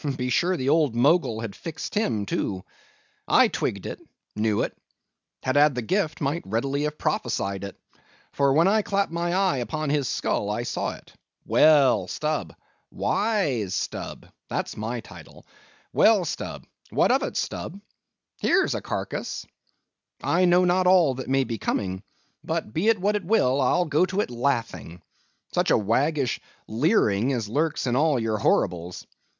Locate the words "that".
21.13-21.29